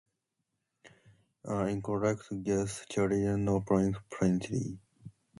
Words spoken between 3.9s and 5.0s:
penalty.